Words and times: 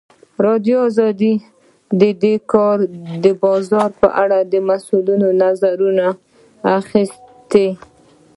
ازادي 0.89 1.33
راډیو 1.35 1.39
د 1.99 2.03
د 2.23 2.25
کار 2.53 2.77
بازار 3.43 3.89
په 4.01 4.07
اړه 4.23 4.39
د 4.51 4.53
مسؤلینو 4.69 5.27
نظرونه 5.43 6.05
اخیستي. 6.79 7.67